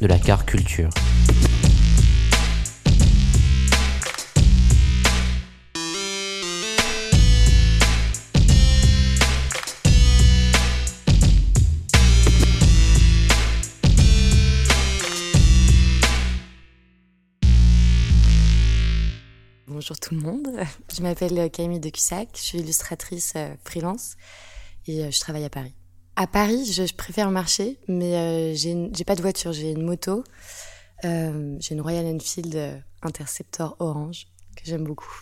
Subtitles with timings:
[0.00, 0.90] De la car culture.
[19.66, 20.48] Bonjour tout le monde,
[20.94, 24.16] je m'appelle Camille de Cussac, je suis illustratrice euh, freelance
[24.86, 25.74] et euh, je travaille à Paris.
[26.20, 30.24] À Paris, je, préfère marcher, mais euh, j'ai pas de voiture, j'ai une moto.
[31.04, 35.20] Euh, j'ai une Royal Enfield euh, Interceptor orange que j'aime beaucoup.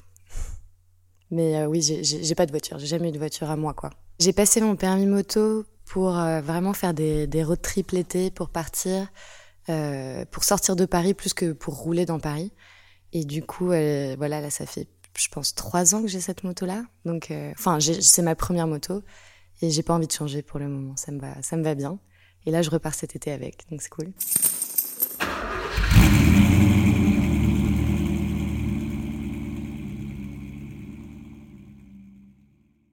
[1.30, 3.90] Mais euh, oui, j'ai- pas de voiture, j'ai jamais eu de voiture à moi quoi.
[4.20, 8.48] J'ai passé mon permis moto pour euh, vraiment faire des, des road trips l'été, pour
[8.48, 9.06] partir,
[10.30, 12.52] pour sortir de Paris plus que pour rouler dans Paris.
[13.12, 16.84] Et du coup, voilà, là, ça fait, je pense, trois ans que j'ai cette moto-là.
[17.04, 19.02] Donc, enfin, c'est ma première moto
[19.62, 20.96] et j'ai pas envie de changer pour le moment.
[20.96, 21.98] Ça me va, ça me va bien.
[22.44, 24.12] Et là, je repars cet été avec, donc c'est cool.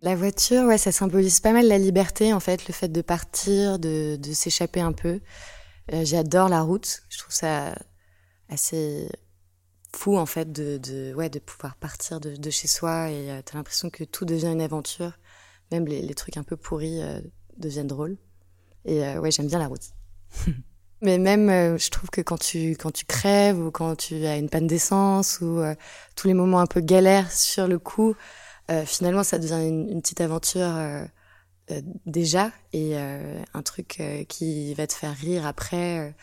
[0.02, 3.80] La voiture, ouais, ça symbolise pas mal la liberté, en fait, le fait de partir,
[3.80, 5.22] de, s'échapper un peu.
[5.94, 7.04] Euh, J'adore la route.
[7.10, 7.74] Je trouve ça
[8.50, 9.08] assez
[9.96, 13.58] fou en fait de, ouais, de pouvoir partir de, de chez soi et euh, t'as
[13.58, 15.14] l'impression que tout devient une aventure,
[15.74, 17.20] même les, les trucs un peu pourris euh,
[17.58, 18.18] deviennent drôles.
[18.86, 19.94] Et euh, ouais, j'aime bien la route.
[21.02, 24.38] Mais même, euh, je trouve que quand tu, quand tu crèves ou quand tu as
[24.38, 25.76] une panne d'essence ou euh,
[26.16, 28.16] tous les moments un peu galères sur le coup,
[28.86, 30.72] finalement, ça devient une, une petite aventure
[32.08, 36.16] déjà et un truc qui va te faire rire après.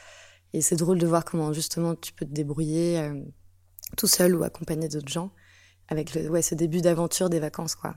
[0.54, 3.12] et c'est drôle de voir comment justement tu peux te débrouiller
[3.96, 5.30] tout seul ou accompagné d'autres gens
[5.90, 7.96] avec le, ouais, ce début d'aventure des vacances, quoi.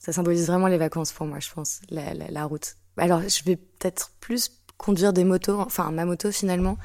[0.00, 2.76] Ça symbolise vraiment les vacances pour moi, je pense, la, la, la route.
[2.96, 6.78] Alors, je vais peut-être plus conduire des motos, enfin, ma moto finalement.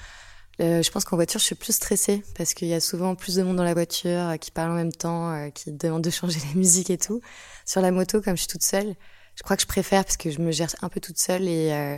[0.62, 3.36] Euh, je pense qu'en voiture, je suis plus stressée parce qu'il y a souvent plus
[3.36, 6.10] de monde dans la voiture euh, qui parle en même temps, euh, qui demande de
[6.10, 7.22] changer la musique et tout.
[7.66, 8.96] Sur la moto, comme je suis toute seule,
[9.36, 11.72] je crois que je préfère parce que je me gère un peu toute seule et,
[11.72, 11.98] euh,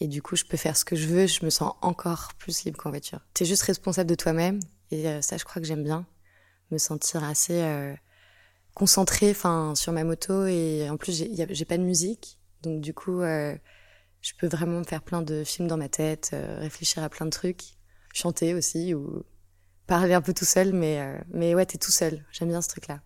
[0.00, 1.26] et du coup, je peux faire ce que je veux.
[1.26, 3.20] Je me sens encore plus libre qu'en voiture.
[3.34, 6.06] T'es juste responsable de toi-même et ça, je crois que j'aime bien
[6.70, 7.60] me sentir assez
[8.76, 13.22] concentrée, enfin, sur ma moto et en plus, j'ai pas de musique, donc du coup,
[13.22, 13.56] euh,
[14.20, 17.24] je peux vraiment me faire plein de films dans ma tête, euh, réfléchir à plein
[17.24, 17.78] de trucs,
[18.12, 19.24] chanter aussi ou
[19.86, 22.22] parler un peu tout seul, mais euh, mais ouais, t'es tout seul.
[22.32, 23.00] J'aime bien ce truc-là.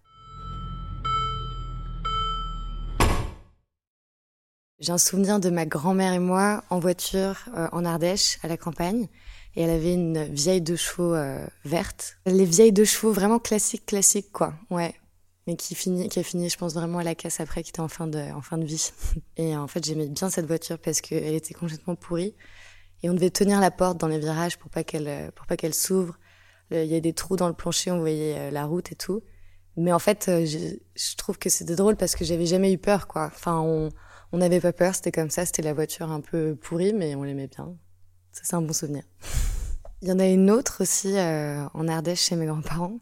[4.81, 8.57] J'ai un souvenir de ma grand-mère et moi en voiture euh, en Ardèche, à la
[8.57, 9.09] campagne.
[9.55, 12.17] Et elle avait une vieille deux chevaux euh, verte.
[12.27, 14.55] Les vieilles deux chevaux vraiment classiques, classiques, quoi.
[14.71, 14.95] Ouais.
[15.47, 17.81] Mais qui, finit, qui a fini, je pense, vraiment à la casse après, qui était
[17.81, 18.91] en fin de, en fin de vie.
[19.37, 22.35] Et en fait, j'aimais bien cette voiture parce qu'elle était complètement pourrie.
[23.03, 25.75] Et on devait tenir la porte dans les virages pour pas qu'elle, pour pas qu'elle
[25.75, 26.19] s'ouvre.
[26.71, 29.23] Il y a des trous dans le plancher, on voyait euh, la route et tout.
[29.77, 33.09] Mais en fait, euh, je, trouve que c'était drôle parce que j'avais jamais eu peur,
[33.09, 33.27] quoi.
[33.27, 33.89] Enfin, on,
[34.33, 37.23] on n'avait pas peur, c'était comme ça, c'était la voiture un peu pourrie, mais on
[37.23, 37.75] l'aimait bien.
[38.33, 39.03] Ça, c'est un bon souvenir.
[40.03, 42.99] Il y en a une autre aussi euh, en Ardèche chez mes grands-parents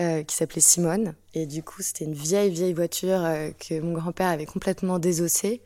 [0.00, 1.14] euh, qui s'appelait Simone.
[1.34, 5.60] Et du coup, c'était une vieille, vieille voiture euh, que mon grand-père avait complètement désossée.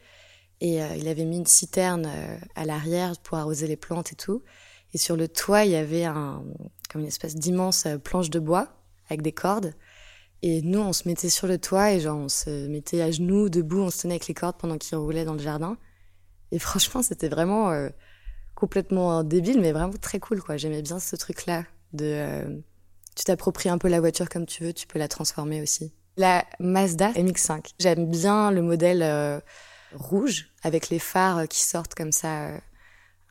[0.60, 2.10] Et euh, il avait mis une citerne
[2.56, 4.42] à l'arrière pour arroser les plantes et tout.
[4.94, 6.42] Et sur le toit, il y avait un,
[6.90, 8.68] comme une espèce d'immense planche de bois
[9.08, 9.74] avec des cordes.
[10.42, 13.48] Et nous, on se mettait sur le toit et genre, on se mettait à genoux,
[13.48, 15.78] debout, on se tenait avec les cordes pendant qu'il roulait dans le jardin.
[16.50, 17.72] Et franchement, c'était vraiment
[18.56, 20.56] complètement débile, mais vraiment très cool, quoi.
[20.56, 22.60] J'aimais bien ce truc-là de,
[23.16, 25.92] tu t'appropries un peu la voiture comme tu veux, tu peux la transformer aussi.
[26.16, 27.72] La Mazda MX-5.
[27.78, 29.40] J'aime bien le modèle euh,
[29.92, 32.58] rouge avec les phares qui sortent comme ça, euh,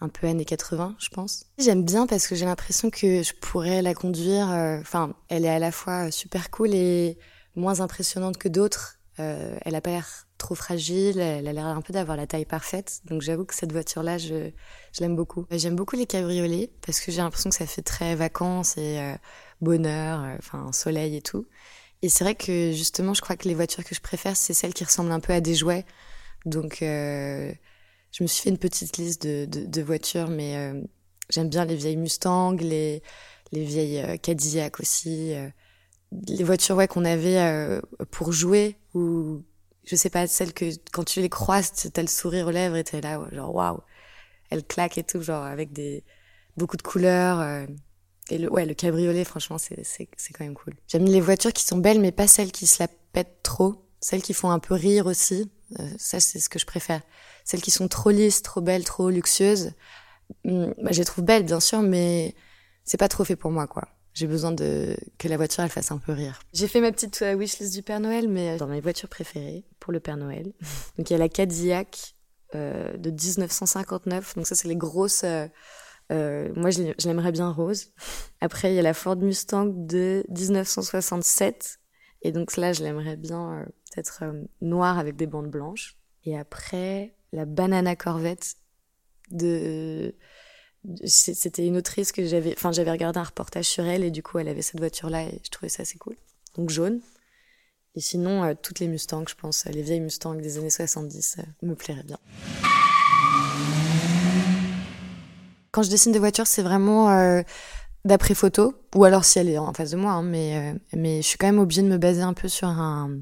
[0.01, 1.45] un peu années 80, je pense.
[1.57, 4.51] J'aime bien parce que j'ai l'impression que je pourrais la conduire.
[4.51, 7.17] euh, Enfin, elle est à la fois super cool et
[7.55, 8.99] moins impressionnante que d'autres.
[9.19, 11.19] Euh, elle a pas l'air trop fragile.
[11.19, 12.99] Elle a l'air un peu d'avoir la taille parfaite.
[13.05, 14.51] Donc j'avoue que cette voiture-là, je,
[14.91, 15.45] je l'aime beaucoup.
[15.51, 19.15] J'aime beaucoup les cabriolets parce que j'ai l'impression que ça fait très vacances et euh,
[19.61, 21.45] bonheur, euh, enfin soleil et tout.
[22.01, 24.73] Et c'est vrai que justement, je crois que les voitures que je préfère, c'est celles
[24.73, 25.85] qui ressemblent un peu à des jouets.
[26.45, 27.51] Donc euh,
[28.11, 30.73] je me suis fait une petite liste de, de, de voitures, mais
[31.29, 33.01] j'aime bien les vieilles Mustang, les,
[33.51, 35.33] les vieilles Cadillac aussi
[36.11, 37.81] les voitures ouais qu'on avait
[38.11, 39.43] pour jouer ou
[39.85, 42.83] je sais pas, celle que quand tu les croises, t'as le sourire aux lèvres et
[42.83, 43.79] t'es là, genre waouh,
[44.49, 46.03] elle claque et tout, genre avec des
[46.57, 47.67] beaucoup de couleurs.
[48.29, 50.73] Et le, ouais, le cabriolet, franchement, c'est, c'est, c'est quand même cool.
[50.87, 53.85] J'aime les voitures qui sont belles, mais pas celles qui se la pètent trop.
[53.99, 55.51] Celles qui font un peu rire aussi.
[55.79, 57.01] Euh, ça, c'est ce que je préfère.
[57.43, 59.73] Celles qui sont trop lisses, trop belles, trop luxueuses.
[60.43, 62.35] Hmm, bah, je les trouve belles, bien sûr, mais
[62.83, 63.87] c'est pas trop fait pour moi, quoi.
[64.13, 66.39] J'ai besoin de que la voiture elle fasse un peu rire.
[66.53, 69.65] J'ai fait ma petite euh, wishlist du Père Noël, mais euh, dans mes voitures préférées
[69.81, 70.53] pour le Père Noël.
[70.97, 72.15] Donc il y a la Cadillac
[72.55, 74.35] euh, de 1959.
[74.35, 75.23] Donc ça c'est les grosses.
[75.25, 75.47] Euh,
[76.11, 77.87] euh, moi je l'aimerais bien rose.
[78.41, 81.79] Après il y a la Ford Mustang de 1967.
[82.21, 84.23] Et donc là je l'aimerais bien peut-être
[84.61, 85.97] noire avec des bandes blanches.
[86.23, 88.55] Et après la Banana Corvette
[89.31, 90.15] de
[91.05, 94.39] c'était une autrice que j'avais, enfin j'avais regardé un reportage sur elle et du coup
[94.39, 96.15] elle avait cette voiture là et je trouvais ça assez cool.
[96.55, 97.01] Donc jaune.
[97.95, 101.43] Et sinon euh, toutes les Mustangs, je pense, les vieilles Mustangs des années 70 euh,
[101.63, 102.19] me plairaient bien.
[105.75, 107.41] Quand je dessine des voitures, c'est vraiment euh,
[108.05, 111.27] d'après photo ou alors si elle est en face de moi, hein, mais mais je
[111.27, 113.19] suis quand même obligée de me baser un peu sur un.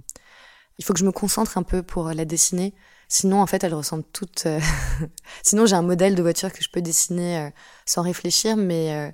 [0.77, 2.75] Il faut que je me concentre un peu pour la dessiner.
[3.07, 4.45] Sinon, en fait, elles ressemblent toutes.
[4.45, 4.59] Euh,
[5.43, 7.49] sinon, j'ai un modèle de voiture que je peux dessiner euh,
[7.85, 9.11] sans réfléchir, mais euh,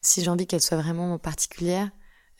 [0.00, 1.90] si j'ai envie qu'elle soit vraiment particulière,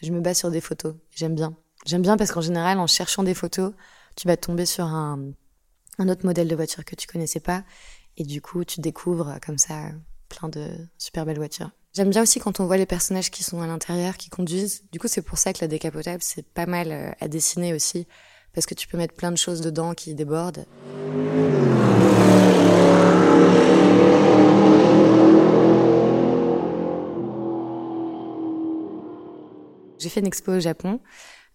[0.02, 0.94] je me base sur des photos.
[1.14, 1.56] J'aime bien.
[1.86, 3.72] J'aime bien parce qu'en général, en cherchant des photos,
[4.16, 5.32] tu vas tomber sur un,
[5.98, 7.62] un autre modèle de voiture que tu connaissais pas,
[8.16, 9.90] et du coup, tu découvres comme ça
[10.30, 10.66] plein de
[10.96, 11.70] super belles voitures.
[11.92, 14.84] J'aime bien aussi quand on voit les personnages qui sont à l'intérieur, qui conduisent.
[14.92, 18.06] Du coup, c'est pour ça que la décapotable, c'est pas mal à dessiner aussi
[18.52, 20.64] parce que tu peux mettre plein de choses dedans qui débordent.
[29.98, 31.00] J'ai fait une expo au Japon.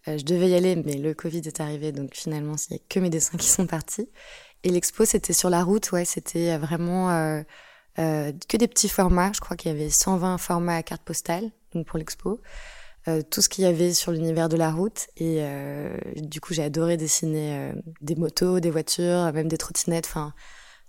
[0.08, 2.84] Euh, je devais y aller, mais le Covid est arrivé, donc finalement, il n'y a
[2.88, 4.08] que mes dessins qui sont partis.
[4.64, 7.42] Et l'expo, c'était sur la route, ouais, c'était vraiment euh,
[8.00, 9.32] euh, que des petits formats.
[9.34, 12.42] Je crois qu'il y avait 120 formats à carte postale, donc pour l'expo.
[13.08, 15.08] Euh, tout ce qu'il y avait sur l'univers de la route.
[15.18, 20.08] Et euh, du coup, j'ai adoré dessiner euh, des motos, des voitures, même des trottinettes,
[20.08, 20.34] enfin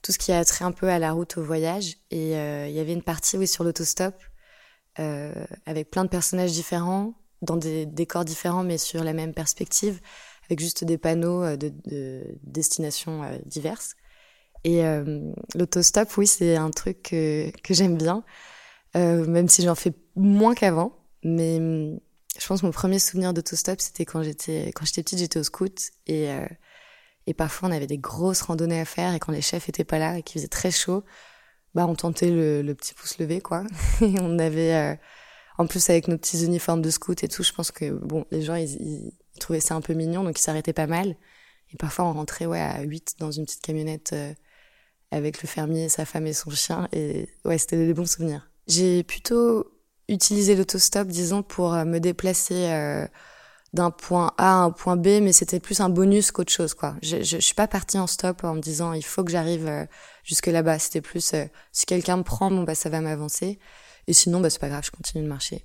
[0.03, 1.97] tout ce qui a trait un peu à la route, au voyage.
[2.11, 4.15] Et il y avait une partie, oui, sur l'autostop,
[4.97, 10.01] avec plein de personnages différents, dans des décors différents, mais sur la même perspective,
[10.49, 13.97] avec juste des panneaux de, de destinations diverses.
[14.69, 14.83] Et
[15.55, 18.25] l'autostop, oui, c'est un truc que, que j'aime bien,
[18.95, 20.99] même si j'en fais moins qu'avant.
[21.23, 21.61] Mais
[22.41, 25.45] je pense que mon premier souvenir d'autostop, c'était quand j'étais quand j'étais petite, j'étais au
[25.45, 26.47] scout et euh,
[27.27, 29.99] et parfois on avait des grosses randonnées à faire et quand les chefs étaient pas
[29.99, 31.05] là et qu'il faisait très chaud,
[31.75, 33.65] bah on tentait le, le petit pouce levé quoi.
[34.01, 34.95] et on avait euh,
[35.59, 38.43] en plus avec nos petits uniformes de scout et tout, je pense que bon les
[38.43, 41.17] gens ils, ils, trouvaient ça un peu mignon donc ils s'arrêtaient pas mal.
[41.73, 44.33] Et parfois on rentrait ouais à 8 dans une petite camionnette euh,
[45.11, 48.51] avec le fermier, sa femme et son chien et ouais c'était des bons souvenirs.
[48.67, 49.71] J'ai plutôt
[50.09, 53.07] utiliser l'autostop, disons, pour euh, me déplacer euh,
[53.73, 56.95] d'un point A à un point B, mais c'était plus un bonus qu'autre chose, quoi.
[57.03, 59.67] Je, je, je, suis pas partie en stop en me disant il faut que j'arrive
[59.67, 59.85] euh,
[60.25, 60.79] jusque là-bas.
[60.79, 61.35] C'était plus
[61.73, 63.59] si quelqu'un me prend, bon bah ça va m'avancer,
[64.07, 65.65] et sinon bah c'est pas grave, je continue de marcher.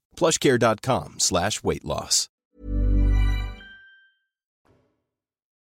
[1.17, 1.61] slash.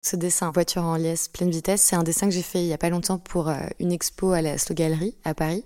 [0.04, 2.74] Ce dessin voiture en liesse pleine vitesse, c'est un dessin que j'ai fait il y
[2.74, 5.64] a pas longtemps pour euh, une expo à la Slow Gallery à Paris.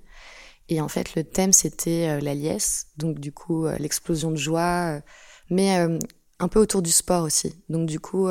[0.69, 4.35] Et en fait, le thème c'était euh, la liesse, donc du coup euh, l'explosion de
[4.35, 5.01] joie,
[5.49, 5.77] mais
[6.39, 7.55] un peu autour du sport aussi.
[7.69, 8.29] Donc du coup,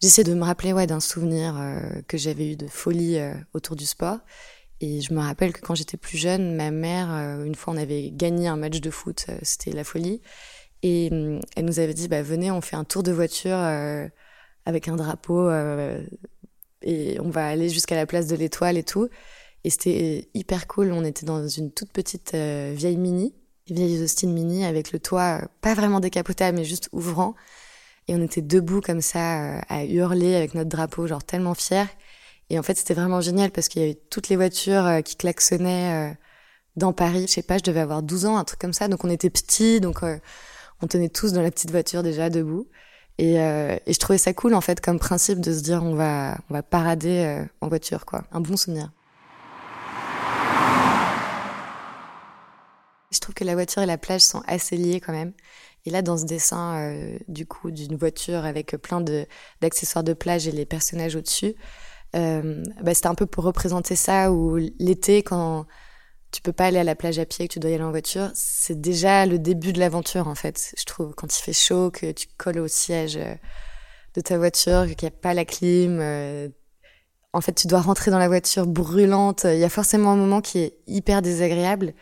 [0.00, 1.54] j'essaie de me rappeler ouais d'un souvenir
[2.08, 3.18] que j'avais eu de folie
[3.52, 4.18] autour du sport
[4.84, 7.08] et je me rappelle que quand j'étais plus jeune, ma mère,
[7.44, 10.20] une fois, on avait gagné un match de foot, c'était la folie.
[10.82, 13.56] Et hum, elle nous avait dit, bah, venez, on fait un tour de voiture
[14.66, 16.02] avec un drapeau euh,
[16.82, 19.08] et on va aller jusqu'à la place de l'étoile et tout.
[19.64, 20.92] Et c'était hyper cool.
[20.92, 23.34] On était dans une toute petite euh, vieille mini,
[23.66, 27.34] vieille Austin mini avec le toit euh, pas vraiment décapotable mais juste ouvrant.
[28.06, 31.86] Et on était debout comme ça à hurler avec notre drapeau, genre tellement fiers.
[32.50, 36.16] Et en fait, c'était vraiment génial parce qu'il y avait toutes les voitures qui klaxonnaient
[36.76, 37.26] dans Paris.
[37.26, 38.88] Je sais pas, je devais avoir 12 ans, un truc comme ça.
[38.88, 40.02] Donc on était petits, donc
[40.82, 42.68] on tenait tous dans la petite voiture déjà debout.
[43.18, 46.36] Et, euh, je trouvais ça cool en fait comme principe de se dire on va
[46.50, 48.90] on va parader euh, en voiture quoi, un bon souvenir.
[53.12, 55.32] Je trouve que la voiture et la plage sont assez liées quand même.
[55.86, 59.00] Et là dans ce dessin euh, du coup d'une voiture avec plein
[59.60, 61.52] d'accessoires de plage et les personnages au-dessus, euh,
[62.14, 65.66] bah, c'était un peu pour représenter ça où l'été quand
[66.34, 67.90] tu peux pas aller à la plage à pied, que tu dois y aller en
[67.90, 70.74] voiture, c'est déjà le début de l'aventure en fait.
[70.76, 73.36] Je trouve quand il fait chaud, que tu colles au siège euh,
[74.14, 76.00] de ta voiture, qu'il n'y a pas la clim.
[76.00, 76.48] Euh,
[77.32, 79.44] en fait, tu dois rentrer dans la voiture brûlante.
[79.44, 81.94] Il y a forcément un moment qui est hyper désagréable,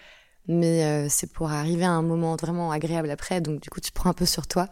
[0.48, 3.42] mais euh, c'est pour arriver à un moment vraiment agréable après.
[3.42, 4.66] Donc du coup, tu prends un peu sur toi.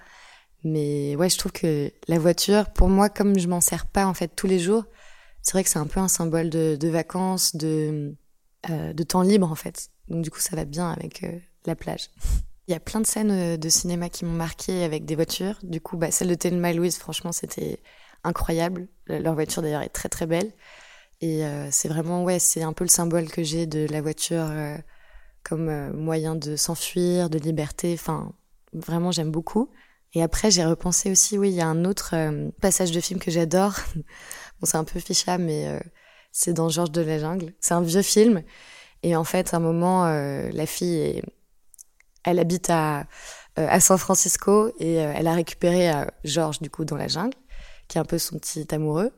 [0.64, 4.14] Mais ouais, je trouve que la voiture, pour moi, comme je m'en sers pas en
[4.14, 4.84] fait tous les jours,
[5.42, 8.14] c'est vrai que c'est un peu un symbole de, vacances, de
[8.68, 9.88] euh, de temps libre en fait.
[10.08, 12.10] Donc du coup ça va bien avec euh, la plage.
[12.68, 15.58] Il y a plein de scènes euh, de cinéma qui m'ont marqué avec des voitures.
[15.64, 17.80] Du coup, bah, celle de Thelma Louise, franchement, c'était
[18.22, 18.86] incroyable.
[19.06, 20.52] Leur voiture d'ailleurs est très très belle.
[21.22, 24.50] Et c'est vraiment, ouais, c'est un peu le symbole que j'ai de la voiture
[25.42, 27.92] comme moyen de s'enfuir, de liberté.
[27.92, 28.32] Enfin,
[28.72, 29.70] vraiment, j'aime beaucoup.
[30.14, 32.14] Et après, j'ai repensé aussi, oui, il y a un autre
[32.60, 33.74] passage de film que j'adore.
[33.94, 35.80] bon, c'est un peu fichable, mais
[36.32, 37.52] c'est dans Georges de la Jungle.
[37.60, 38.42] C'est un vieux film.
[39.02, 41.22] Et en fait, à un moment, euh, la fille,
[42.24, 43.00] elle habite à,
[43.58, 45.90] euh, à San Francisco et euh, elle a récupéré
[46.24, 47.36] Georges, du coup, dans la jungle,
[47.88, 49.12] qui est un peu son petit amoureux.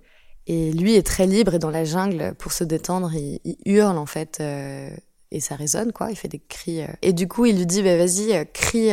[0.46, 4.06] Et lui est très libre et dans la jungle, pour se détendre, il, hurle, en
[4.06, 6.10] fait, et ça résonne, quoi.
[6.10, 6.80] Il fait des cris.
[7.00, 8.90] Et du coup, il lui dit, bah, vas-y, crie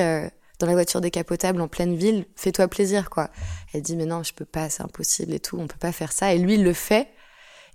[0.59, 3.31] dans la voiture décapotable en pleine ville, fais-toi plaisir, quoi.
[3.73, 6.11] Elle dit, mais non, je peux pas, c'est impossible et tout, on peut pas faire
[6.11, 6.33] ça.
[6.33, 7.09] Et lui, il le fait.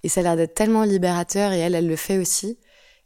[0.02, 2.58] Et ça a l'air d'être tellement libérateur et elle, elle le fait aussi.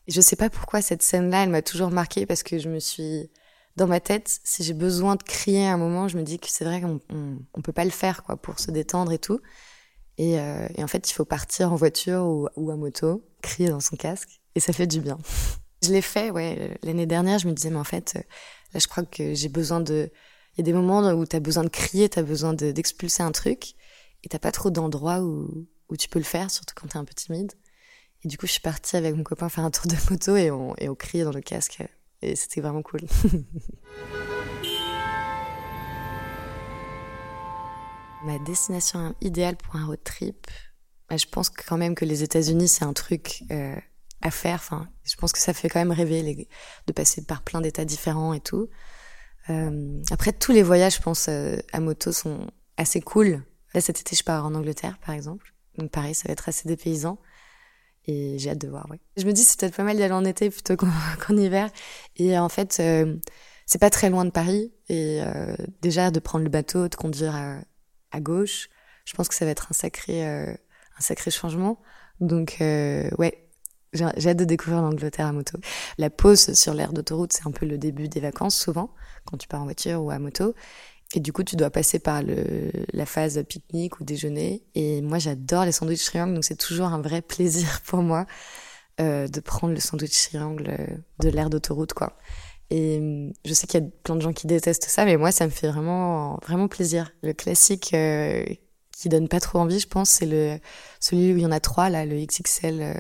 [0.09, 2.81] Et je sais pas pourquoi cette scène-là, elle m'a toujours marquée parce que je me
[2.81, 3.31] suis,
[3.77, 6.65] dans ma tête, si j'ai besoin de crier un moment, je me dis que c'est
[6.65, 7.01] vrai qu'on
[7.55, 9.41] on, peut pas le faire, quoi, pour se détendre et tout.
[10.17, 13.81] Et, euh, en fait, il faut partir en voiture ou, ou à moto, crier dans
[13.81, 15.19] son casque, et ça fait du bien.
[15.85, 18.23] je l'ai fait, ouais, l'année dernière, je me disais, mais en fait, euh,
[18.75, 20.11] je crois que j'ai besoin de,
[20.55, 23.75] il y a des moments où t'as besoin de crier, t'as besoin d'expulser un truc,
[24.25, 27.05] et t'as pas trop d'endroits où, où tu peux le faire, surtout quand t'es un
[27.05, 27.53] peu timide.
[28.25, 30.51] Et du coup, je suis partie avec mon copain faire un tour de moto et
[30.51, 31.83] on, et on criait dans le casque.
[32.21, 33.03] Et c'était vraiment cool.
[38.25, 40.49] Ma destination idéale pour un road trip,
[41.09, 43.77] bah, je pense quand même que les États-Unis, c'est un truc euh,
[44.23, 44.57] à faire.
[44.57, 46.49] Enfin, je pense que ça fait quand même rêver les,
[46.87, 48.69] de passer par plein d'états différents et tout.
[49.51, 53.45] Euh, après, tous les voyages, je pense, euh, à moto sont assez cool.
[53.75, 55.55] Là, cet été, je pars en Angleterre, par exemple.
[55.77, 57.19] Donc pareil, ça va être assez dépaysant.
[58.07, 59.01] Et j'ai hâte de voir, ouais.
[59.19, 60.89] Je me dis, c'est peut-être pas mal d'y aller en été plutôt qu'en
[61.37, 61.71] hiver.
[62.17, 63.17] Et en fait, euh,
[63.67, 64.73] c'est pas très loin de Paris.
[64.89, 67.59] Et euh, déjà, de prendre le bateau, de conduire à,
[68.11, 68.71] à, gauche,
[69.05, 71.81] je pense que ça va être un sacré, euh, un sacré changement.
[72.21, 73.48] Donc, ouais,
[73.93, 75.59] j'ai hâte de découvrir l'Angleterre à moto.
[75.99, 78.91] La pause sur l'aire d'autoroute, c'est un peu le début des vacances, souvent,
[79.25, 80.55] quand tu pars en voiture ou à moto.
[81.15, 84.63] Et du coup, tu dois passer par le, la phase pique-nique ou déjeuner.
[84.75, 88.27] Et moi, j'adore les sandwichs triangles, donc c'est toujours un vrai plaisir pour moi
[89.01, 90.87] euh, de prendre le sandwich triangle euh,
[91.21, 92.19] de l'air d'autoroute, quoi.
[92.71, 95.47] Et je sais qu'il y a plein de gens qui détestent ça, mais moi, ça
[95.47, 97.11] me fait vraiment, vraiment plaisir.
[97.23, 98.45] Le classique euh,
[98.93, 100.59] qui donne pas trop envie, je pense, c'est le
[101.01, 102.95] celui où il y en a trois, là, le XXL euh,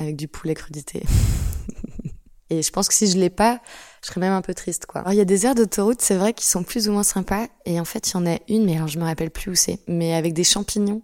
[0.00, 1.02] avec du poulet crudité.
[2.50, 3.60] Et je pense que si je l'ai pas,
[4.02, 5.02] je serais même un peu triste, quoi.
[5.02, 7.46] Alors, il y a des aires d'autoroute, c'est vrai, qui sont plus ou moins sympas.
[7.64, 9.54] Et en fait, il y en a une, mais alors je me rappelle plus où
[9.54, 9.78] c'est.
[9.86, 11.02] Mais avec des champignons.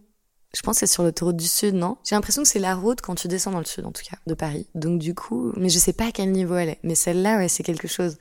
[0.55, 1.99] Je pense que c'est sur l'autoroute du Sud, non?
[2.05, 4.17] J'ai l'impression que c'est la route quand tu descends dans le Sud, en tout cas,
[4.27, 4.67] de Paris.
[4.75, 6.79] Donc du coup, mais je sais pas à quel niveau elle est.
[6.83, 8.17] Mais celle-là, ouais, c'est quelque chose.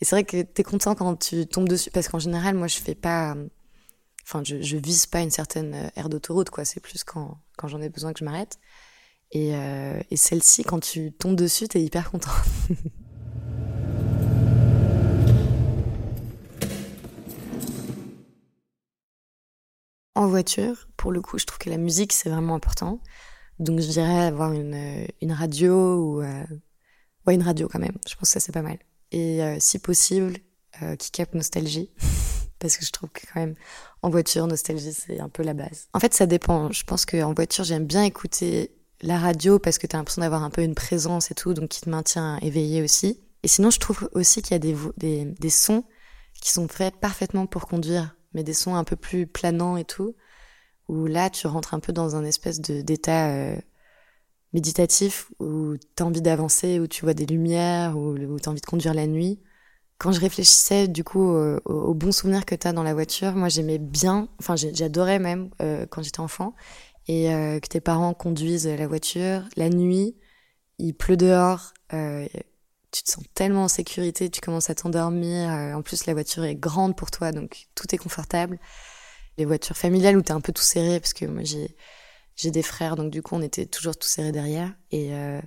[0.00, 2.78] Et c'est vrai que t'es content quand tu tombes dessus, parce qu'en général, moi, je
[2.78, 3.36] fais pas,
[4.26, 6.64] Enfin, je, je vise pas une certaine euh, aire d'autoroute, quoi.
[6.64, 8.58] C'est plus quand, quand j'en ai besoin que je m'arrête.
[9.32, 12.30] Et, euh, et celle-ci, quand tu tombes dessus, t'es hyper content.
[20.14, 23.00] en voiture, pour le coup, je trouve que la musique, c'est vraiment important.
[23.58, 26.22] Donc, je dirais avoir une, une radio ou...
[26.22, 26.44] Euh...
[27.26, 27.96] Ouais, une radio quand même.
[28.08, 28.78] Je pense que ça, c'est pas mal.
[29.10, 30.38] Et euh, si possible,
[30.82, 31.90] euh, qui nostalgie.
[32.58, 33.54] Parce que je trouve que quand même,
[34.02, 35.88] en voiture, nostalgie, c'est un peu la base.
[35.92, 36.72] En fait, ça dépend.
[36.72, 40.50] Je pense qu'en voiture, j'aime bien écouter la radio parce que t'as l'impression d'avoir un
[40.50, 43.20] peu une présence et tout, donc qui te maintient éveillé aussi.
[43.42, 45.84] Et sinon, je trouve aussi qu'il y a des, des, des sons
[46.40, 50.14] qui sont faits parfaitement pour conduire mais des sons un peu plus planants et tout,
[50.88, 53.56] où là tu rentres un peu dans un espèce d'état euh,
[54.52, 58.66] méditatif où t'as envie d'avancer, où tu vois des lumières, où, où t'as envie de
[58.66, 59.40] conduire la nuit.
[59.98, 63.48] Quand je réfléchissais du coup aux au bons souvenirs que t'as dans la voiture, moi
[63.48, 66.54] j'aimais bien, enfin j'adorais même euh, quand j'étais enfant,
[67.08, 70.16] et euh, que tes parents conduisent la voiture la nuit,
[70.78, 72.26] il pleut dehors, euh,
[72.96, 75.50] tu te sens tellement en sécurité, tu commences à t'endormir.
[75.50, 78.58] Euh, en plus, la voiture est grande pour toi, donc tout est confortable.
[79.38, 81.76] Les voitures familiales où t'es un peu tout serré, parce que moi j'ai
[82.36, 84.74] j'ai des frères, donc du coup on était toujours tout serré derrière.
[84.90, 85.40] Et euh,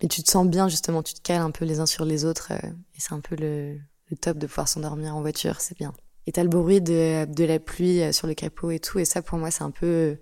[0.00, 2.24] mais tu te sens bien justement, tu te cales un peu les uns sur les
[2.24, 3.78] autres, euh, et c'est un peu le,
[4.10, 5.92] le top de pouvoir s'endormir en voiture, c'est bien.
[6.26, 9.04] Et t'as le bruit de, de la pluie euh, sur le capot et tout, et
[9.04, 10.18] ça pour moi c'est un peu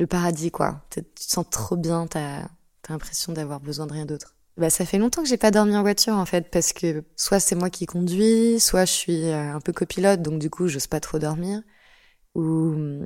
[0.00, 0.82] le paradis quoi.
[0.90, 2.48] Tu te sens trop bien, t'as as,
[2.88, 4.34] l'impression d'avoir besoin de rien d'autre.
[4.56, 7.38] Bah, ça fait longtemps que j'ai pas dormi en voiture en fait parce que soit
[7.38, 10.86] c'est moi qui conduis, soit je suis euh, un peu copilote donc du coup j'ose
[10.86, 11.62] pas trop dormir.
[12.34, 13.04] Ou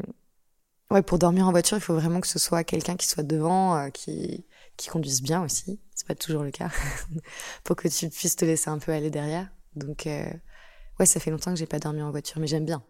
[0.90, 3.76] ouais pour dormir en voiture il faut vraiment que ce soit quelqu'un qui soit devant,
[3.76, 4.46] euh, qui
[4.76, 5.80] qui conduise bien aussi.
[5.94, 6.70] C'est pas toujours le cas
[7.64, 9.48] pour que tu puisses te laisser un peu aller derrière.
[9.76, 10.26] Donc euh,
[11.00, 12.82] ouais ça fait longtemps que j'ai pas dormi en voiture mais j'aime bien.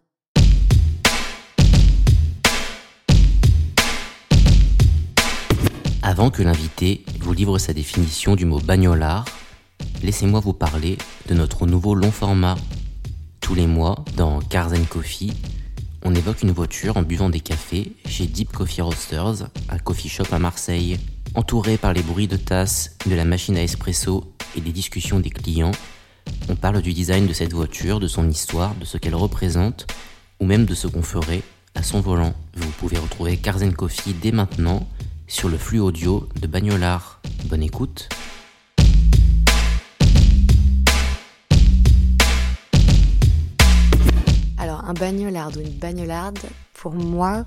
[6.07, 9.25] Avant que l'invité vous livre sa définition du mot bagnolard,
[10.03, 10.99] laissez-moi vous parler
[11.31, 12.57] de notre nouveau long format.
[13.41, 15.33] Tous les mois, dans Cars Coffee,
[16.03, 20.27] on évoque une voiture en buvant des cafés chez Deep Coffee Roasters, un coffee shop
[20.31, 21.01] à Marseille.
[21.35, 25.31] Entouré par les bruits de tasses, de la machine à espresso et des discussions des
[25.31, 25.73] clients,
[26.51, 29.87] on parle du design de cette voiture, de son histoire, de ce qu'elle représente,
[30.39, 31.43] ou même de ce qu'on ferait
[31.75, 32.35] à son volant.
[32.57, 34.87] Vous pouvez retrouver Cars Coffee dès maintenant
[35.27, 37.21] sur le flux audio de Bagnolard.
[37.47, 38.09] Bonne écoute.
[44.59, 46.39] Alors, un bagnolard ou une bagnolarde,
[46.73, 47.45] pour moi,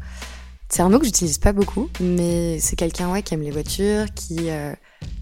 [0.69, 4.05] c'est un mot que j'utilise pas beaucoup, mais c'est quelqu'un ouais, qui aime les voitures,
[4.13, 4.73] qui, euh,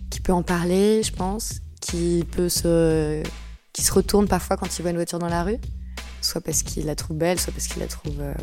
[0.10, 3.24] qui peut en parler, je pense, qui peut se,
[3.74, 5.60] qui se retourne parfois quand il voit une voiture dans la rue,
[6.22, 8.34] soit parce qu'il la trouve belle, soit parce qu'il la trouve euh,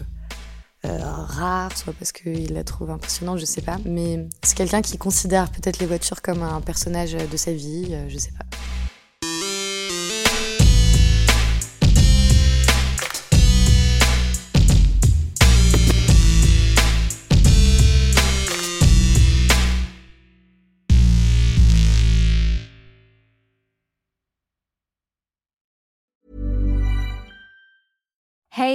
[0.85, 3.79] euh, rare, soit parce qu'il la trouve impressionnante, je sais pas.
[3.85, 8.09] Mais c'est quelqu'un qui considère peut-être les voitures comme un personnage de sa vie, euh,
[8.09, 8.45] je sais pas.